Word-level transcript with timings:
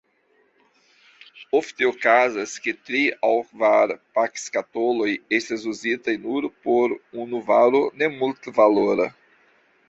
Ofte 1.57 1.85
okazas, 1.89 2.55
ke 2.63 2.73
tri 2.87 3.01
aŭ 3.27 3.31
kvar 3.49 3.93
pakskatoloj 4.19 5.11
estas 5.39 5.67
uzitaj 5.75 6.17
nur 6.25 6.49
por 6.65 6.97
unu 7.27 7.45
varo 7.53 7.85
nemultvalora. 8.01 9.09